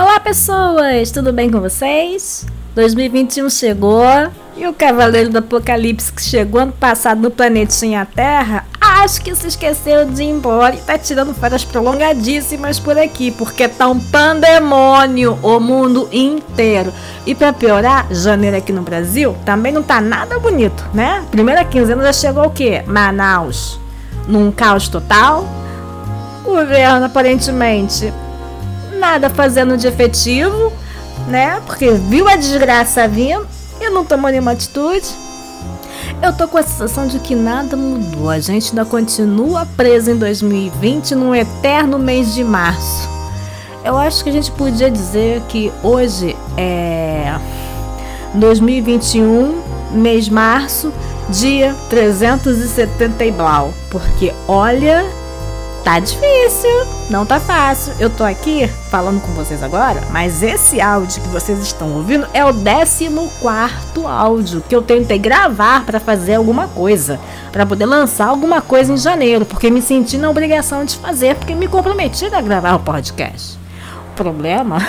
[0.00, 2.46] Olá pessoas, tudo bem com vocês?
[2.76, 4.00] 2021 chegou
[4.56, 9.48] e o Cavaleiro do Apocalipse que chegou ano passado no planetinha Terra, acho que se
[9.48, 15.36] esqueceu de ir embora e tá tirando férias prolongadíssimas por aqui, porque tá um pandemônio
[15.42, 16.94] o mundo inteiro.
[17.26, 21.24] E para piorar, janeiro aqui no Brasil também não tá nada bonito, né?
[21.28, 22.84] Primeira quinzena já chegou o quê?
[22.86, 23.80] Manaus.
[24.28, 25.44] Num caos total.
[26.44, 28.12] O governo aparentemente
[29.08, 30.70] nada fazendo de efetivo,
[31.28, 31.62] né?
[31.64, 33.46] Porque viu a desgraça vindo
[33.80, 35.06] e não tomou nenhuma atitude.
[36.22, 38.28] Eu tô com a sensação de que nada mudou.
[38.28, 43.08] A gente ainda continua preso em 2020 num eterno mês de março.
[43.82, 47.34] Eu acho que a gente podia dizer que hoje é
[48.34, 49.62] 2021,
[49.92, 50.92] mês março,
[51.30, 53.72] dia 370 e blau.
[53.90, 55.06] Porque olha,
[55.88, 57.94] Tá difícil, não tá fácil.
[57.98, 62.44] Eu tô aqui falando com vocês agora, mas esse áudio que vocês estão ouvindo é
[62.44, 63.08] o 14
[64.04, 67.18] áudio que eu tentei gravar para fazer alguma coisa,
[67.50, 71.54] para poder lançar alguma coisa em janeiro, porque me senti na obrigação de fazer, porque
[71.54, 73.58] me comprometi a gravar o podcast.
[74.12, 74.86] O problema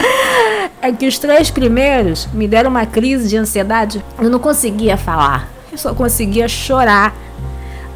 [0.80, 5.50] é que os três primeiros me deram uma crise de ansiedade, eu não conseguia falar,
[5.70, 7.14] eu só conseguia chorar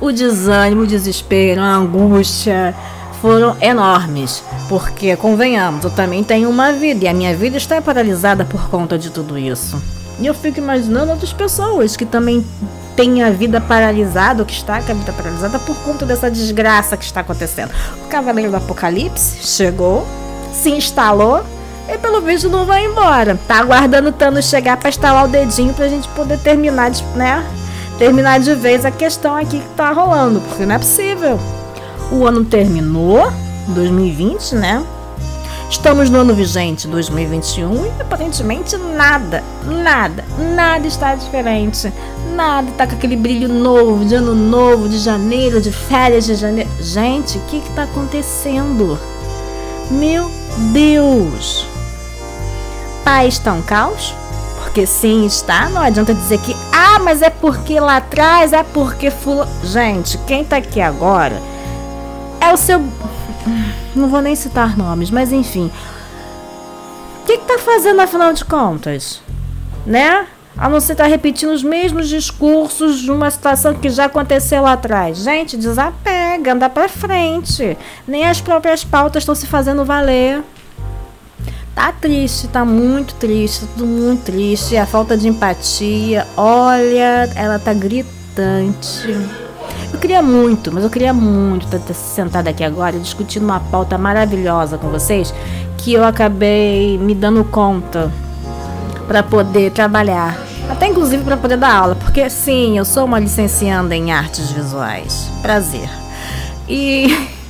[0.01, 2.75] o desânimo, o desespero, a angústia
[3.21, 4.43] foram enormes.
[4.69, 8.99] Porque, convenhamos, eu também tenho uma vida e a minha vida está paralisada por conta
[8.99, 9.81] de tudo isso.
[10.21, 12.45] E eu fico imaginando outras pessoas que também
[12.95, 16.97] têm a vida paralisada, ou que está com a vida paralisada por conta dessa desgraça
[16.97, 17.71] que está acontecendo.
[18.05, 20.07] O Cavaleiro do Apocalipse chegou,
[20.53, 21.43] se instalou
[21.89, 23.39] e pelo visto não vai embora.
[23.49, 27.45] Tá aguardando o Thanos chegar para estalar o dedinho pra gente poder terminar, de, né?
[27.99, 31.39] Terminar de vez a questão aqui que tá rolando, porque não é possível.
[32.11, 33.31] O ano terminou,
[33.69, 34.85] 2020, né?
[35.71, 40.25] Estamos no ano vigente, 2021, e aparentemente nada, nada,
[40.55, 41.93] nada está diferente.
[42.35, 46.71] Nada está com aquele brilho novo, de ano novo, de janeiro, de férias de janeiro.
[46.81, 48.99] Gente, o que está acontecendo?
[49.91, 50.31] Meu
[50.73, 51.67] Deus!
[53.05, 54.15] Paz está um caos?
[54.75, 55.69] Porque sim, está.
[55.69, 59.47] Não adianta dizer que, ah, mas é porque lá atrás, é porque fula.
[59.63, 61.41] Gente, quem tá aqui agora
[62.41, 62.81] é o seu.
[63.95, 65.71] Não vou nem citar nomes, mas enfim.
[67.23, 69.23] O que, que tá fazendo afinal de contas?
[69.87, 70.27] Né?
[70.59, 74.63] A não ser estar tá repetindo os mesmos discursos de uma situação que já aconteceu
[74.63, 75.19] lá atrás.
[75.19, 77.79] Gente, desapega, anda pra frente.
[78.09, 80.43] Nem as próprias pautas estão se fazendo valer.
[81.75, 84.77] Tá triste, tá muito triste, tudo muito triste.
[84.77, 89.09] A falta de empatia, olha, ela tá gritante.
[89.93, 94.79] Eu queria muito, mas eu queria muito estar sentada aqui agora discutindo uma pauta maravilhosa
[94.79, 95.35] com vocês
[95.79, 98.11] que eu acabei me dando conta
[99.07, 103.95] para poder trabalhar, até inclusive para poder dar aula, porque sim, eu sou uma licencianda
[103.95, 105.31] em artes visuais.
[105.43, 105.89] Prazer.
[106.69, 107.29] E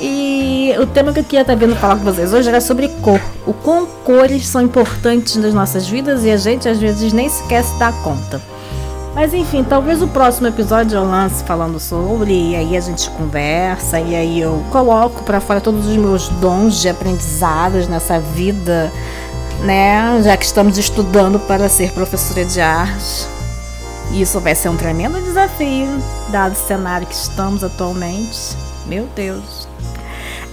[0.00, 2.88] E o tema que eu queria estar tá vindo falar com vocês hoje era sobre
[3.02, 3.20] cor.
[3.46, 7.62] O quão cores são importantes nas nossas vidas e a gente às vezes nem sequer
[7.62, 8.40] se dá conta.
[9.14, 13.98] Mas enfim, talvez o próximo episódio eu lance falando sobre, e aí a gente conversa,
[13.98, 18.90] e aí eu coloco para fora todos os meus dons de aprendizados nessa vida,
[19.62, 20.22] né?
[20.22, 23.28] Já que estamos estudando para ser professora de arte.
[24.12, 25.88] E isso vai ser um tremendo desafio,
[26.28, 28.56] dado o cenário que estamos atualmente.
[28.86, 29.68] Meu Deus.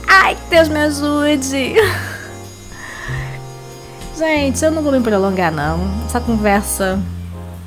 [0.08, 1.76] Ai, que Deus me ajude.
[4.18, 5.80] Gente, eu não vou me prolongar não.
[6.06, 7.00] Essa conversa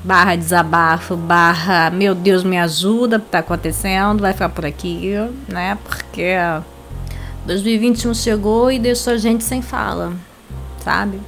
[0.02, 5.12] barra desabafo, barra meu Deus me ajuda, tá acontecendo, vai ficar por aqui,
[5.46, 5.78] né?
[5.84, 6.34] Porque
[7.46, 10.12] 2021 chegou e deixou a gente sem fala,
[10.82, 11.20] sabe?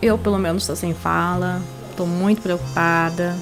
[0.00, 1.62] Eu pelo menos estou sem fala,
[1.96, 3.34] tô muito preocupada.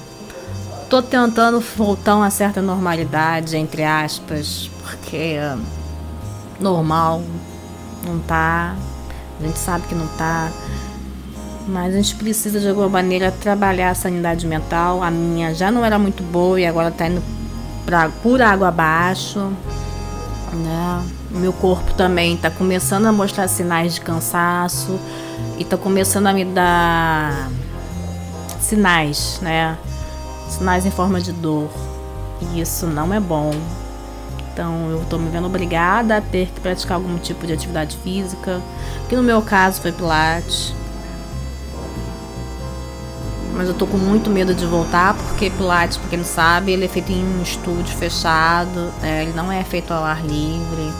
[0.89, 5.37] Tô tentando voltar a uma certa normalidade, entre aspas, porque
[6.59, 7.21] normal.
[8.05, 8.75] Não tá.
[9.39, 10.51] A gente sabe que não tá.
[11.67, 15.01] Mas a gente precisa de alguma maneira trabalhar a sanidade mental.
[15.01, 17.21] A minha já não era muito boa e agora tá indo
[17.85, 19.39] pra, por água abaixo.
[20.53, 21.03] Né?
[21.31, 24.99] Meu corpo também tá começando a mostrar sinais de cansaço
[25.57, 27.49] e tá começando a me dar
[28.59, 29.77] sinais, né?
[30.49, 31.69] Sinais em forma de dor.
[32.41, 33.51] E isso não é bom.
[34.53, 38.61] Então eu estou me vendo obrigada a ter que praticar algum tipo de atividade física,
[39.09, 40.73] que no meu caso foi pilates.
[43.55, 46.85] Mas eu tô com muito medo de voltar, porque pilates, para quem não sabe, ele
[46.85, 49.23] é feito em um estúdio fechado, né?
[49.23, 50.91] ele não é feito ao ar livre.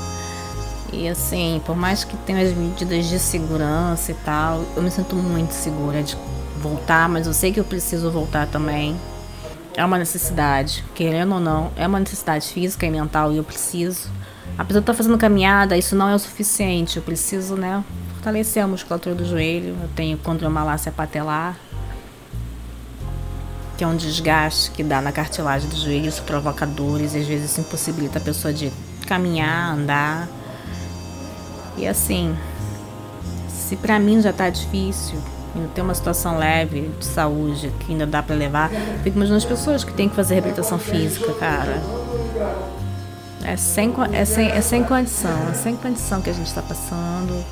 [0.92, 5.16] E assim, por mais que tenha as medidas de segurança e tal, eu me sinto
[5.16, 6.16] muito segura de
[6.62, 8.96] voltar, mas eu sei que eu preciso voltar também.
[9.76, 14.08] É uma necessidade, querendo ou não, é uma necessidade física e mental e eu preciso.
[14.56, 16.98] Apesar de estar fazendo caminhada, isso não é o suficiente.
[16.98, 17.84] Eu preciso, né,
[18.14, 19.76] fortalecer a musculatura do joelho.
[19.82, 21.58] Eu tenho condromalácia patelar,
[23.76, 26.08] que é um desgaste que dá na cartilagem do joelho.
[26.08, 28.72] Isso provoca dores e às vezes isso impossibilita a pessoa de
[29.08, 30.30] caminhar, andar.
[31.76, 32.38] E assim,
[33.50, 35.20] se para mim já tá difícil,
[35.56, 38.70] ainda tem uma situação leve de saúde que ainda dá para levar,
[39.04, 41.82] fico imaginando as pessoas que têm que fazer reabilitação física, cara.
[43.44, 47.44] É sem, é sem, é sem condição, é sem condição que a gente está passando.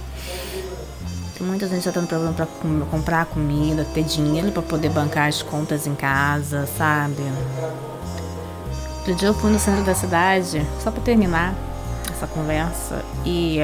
[1.37, 2.47] Tem muita gente já tendo problema para
[2.89, 7.23] comprar comida, ter dinheiro para poder bancar as contas em casa, sabe?
[8.99, 11.55] Outro dia eu fui no centro da cidade, só para terminar
[12.11, 13.57] essa conversa, e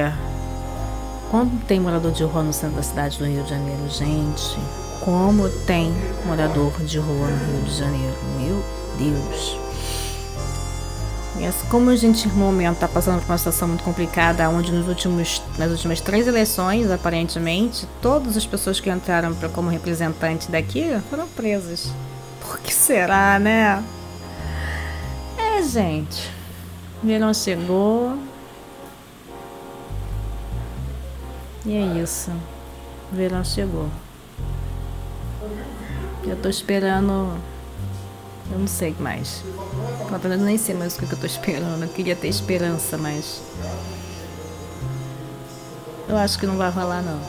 [1.30, 4.56] como tem morador de rua no centro da cidade do Rio de Janeiro, gente,
[5.00, 5.92] como tem
[6.26, 8.64] morador de rua no Rio de Janeiro, meu
[8.98, 9.58] Deus.
[11.70, 15.40] Como a gente no momento está passando por uma situação muito complicada, onde nos últimos,
[15.56, 21.28] nas últimas três eleições, aparentemente, todas as pessoas que entraram pra, como representante daqui foram
[21.28, 21.92] presas.
[22.40, 23.84] Por que será, né?
[25.36, 26.28] É, gente.
[27.02, 28.18] Verão chegou.
[31.68, 32.32] E é isso.
[33.12, 33.88] Verão chegou.
[36.26, 37.38] Eu tô esperando
[38.50, 39.42] eu não sei mais.
[40.24, 41.82] Eu nem sei mais o que eu tô esperando.
[41.82, 43.42] Eu queria ter esperança, mas.
[46.08, 47.20] Eu acho que não vai rolar, não.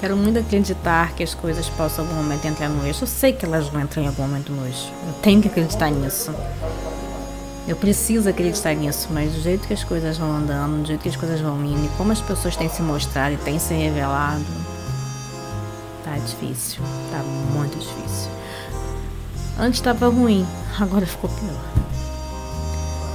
[0.00, 3.04] Quero muito acreditar que as coisas possam algum momento entrar no eixo.
[3.04, 4.92] Eu sei que elas vão entrar em algum momento no eixo.
[5.06, 6.34] Eu tenho que acreditar nisso.
[7.66, 11.08] Eu preciso acreditar nisso, mas do jeito que as coisas vão andando, do jeito que
[11.08, 14.44] as coisas vão indo, e como as pessoas têm se mostrado e têm se revelado,
[16.04, 16.82] tá difícil.
[17.10, 17.22] Tá
[17.54, 18.30] muito difícil.
[19.58, 20.46] Antes estava ruim,
[20.78, 21.84] agora ficou pior.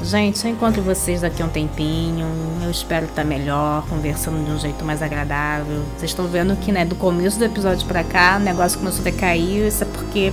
[0.01, 2.25] Gente, eu encontro vocês daqui a um tempinho.
[2.63, 5.83] Eu espero estar melhor, conversando de um jeito mais agradável.
[5.97, 9.03] Vocês estão vendo que, né, do começo do episódio pra cá, o negócio começou a
[9.03, 9.67] decair.
[9.67, 10.31] Isso é porque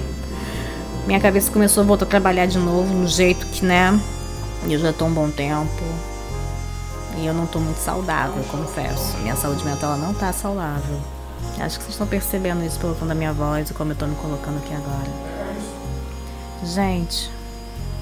[1.07, 3.99] minha cabeça começou a voltar a trabalhar de novo, no jeito que, né,
[4.69, 5.83] eu já tô um bom tempo.
[7.17, 9.17] E eu não tô muito saudável, confesso.
[9.19, 10.99] Minha saúde mental não tá saudável.
[11.59, 14.07] Acho que vocês estão percebendo isso pelo tom da minha voz e como eu tô
[14.07, 15.11] me colocando aqui agora.
[16.63, 17.31] Gente,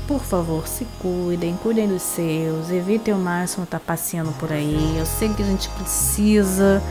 [0.09, 4.97] por favor, se cuidem, cuidem dos seus, evitem o máximo estar tá passeando por aí.
[4.99, 6.83] Eu sei que a gente precisa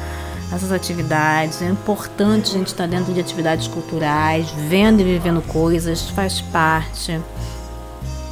[0.53, 6.09] dessas atividades, é importante a gente estar dentro de atividades culturais, vendo e vivendo coisas,
[6.09, 7.19] faz parte.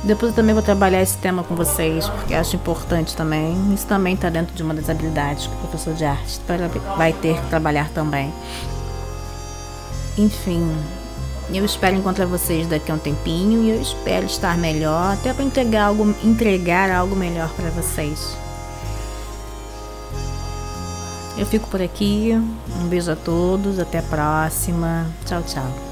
[0.04, 3.56] Depois eu também vou trabalhar esse tema com vocês, porque acho importante também.
[3.74, 6.40] Isso também está dentro de uma das habilidades que o professor de arte
[6.98, 8.34] vai ter que trabalhar também.
[10.18, 10.76] Enfim,
[11.54, 15.44] eu espero encontrar vocês daqui a um tempinho e eu espero estar melhor, até para
[15.44, 18.38] entregar algo, entregar algo melhor para vocês.
[21.38, 22.32] Eu fico por aqui.
[22.80, 25.08] Um beijo a todos, até a próxima.
[25.26, 25.91] Tchau, tchau.